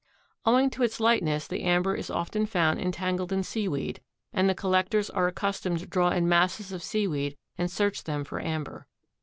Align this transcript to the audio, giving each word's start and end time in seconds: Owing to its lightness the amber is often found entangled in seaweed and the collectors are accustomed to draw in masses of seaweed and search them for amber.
Owing 0.47 0.71
to 0.71 0.81
its 0.81 0.99
lightness 0.99 1.45
the 1.45 1.61
amber 1.61 1.93
is 1.93 2.09
often 2.09 2.47
found 2.47 2.79
entangled 2.79 3.31
in 3.31 3.43
seaweed 3.43 4.01
and 4.33 4.49
the 4.49 4.55
collectors 4.55 5.11
are 5.11 5.27
accustomed 5.27 5.77
to 5.77 5.85
draw 5.85 6.09
in 6.09 6.27
masses 6.27 6.71
of 6.71 6.81
seaweed 6.81 7.37
and 7.55 7.69
search 7.69 8.03
them 8.03 8.23
for 8.23 8.41
amber. 8.41 8.87